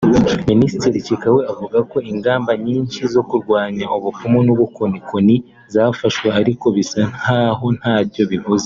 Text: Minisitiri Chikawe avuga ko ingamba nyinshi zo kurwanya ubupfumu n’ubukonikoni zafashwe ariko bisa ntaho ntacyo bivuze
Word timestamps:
Minisitiri 0.49 1.05
Chikawe 1.07 1.41
avuga 1.51 1.77
ko 1.91 1.97
ingamba 2.11 2.51
nyinshi 2.67 3.01
zo 3.13 3.21
kurwanya 3.29 3.85
ubupfumu 3.97 4.39
n’ubukonikoni 4.43 5.35
zafashwe 5.73 6.27
ariko 6.39 6.65
bisa 6.75 6.99
ntaho 7.19 7.67
ntacyo 7.79 8.23
bivuze 8.31 8.59